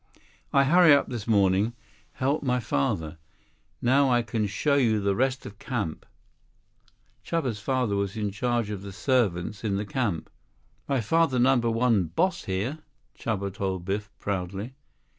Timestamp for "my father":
2.41-3.19, 10.87-11.37